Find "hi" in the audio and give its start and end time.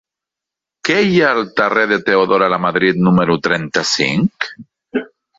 1.09-1.17